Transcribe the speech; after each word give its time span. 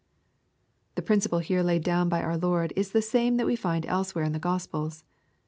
The 0.95 1.03
principle 1.03 1.37
here 1.37 1.61
laid 1.61 1.83
down 1.83 2.09
by 2.09 2.23
our 2.23 2.35
Lord 2.35 2.73
is 2.75 2.89
the 2.89 3.03
same 3.03 3.37
that 3.37 3.45
we 3.45 3.55
find 3.55 3.85
elsewhere 3.85 4.25
in 4.25 4.31
the 4.33 4.39
Gospels. 4.39 5.03